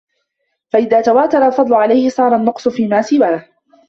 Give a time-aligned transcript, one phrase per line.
[0.69, 3.45] فَإِذَا تَوَاتَرَ الْفَضْلُ عَلَيْهِ صَارَ النَّقْصُ فِيمَا سِوَاهُ